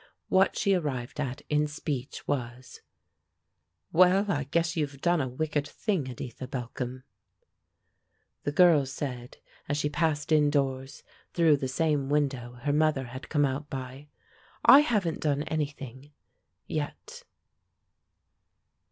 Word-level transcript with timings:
What 0.29 0.57
she 0.57 0.73
arrived 0.73 1.19
at 1.19 1.43
in 1.47 1.67
speech 1.67 2.27
was, 2.27 2.81
"Well, 3.91 4.25
I 4.31 4.45
guess 4.45 4.75
you've 4.75 4.99
done 4.99 5.21
a 5.21 5.27
wicked 5.27 5.67
thing, 5.67 6.09
Editha 6.09 6.47
Balcom." 6.47 7.03
The 8.41 8.51
girl 8.51 8.87
said, 8.87 9.37
as 9.69 9.77
she 9.77 9.91
passed 9.91 10.31
indoors 10.31 11.03
through 11.35 11.57
the 11.57 11.67
same 11.67 12.09
window 12.09 12.53
her 12.63 12.73
mother 12.73 13.03
had 13.03 13.29
come 13.29 13.45
out 13.45 13.69
by, 13.69 14.07
"I 14.65 14.79
haven't 14.79 15.21
done 15.21 15.43
anything 15.43 16.11
yet." 16.65 17.21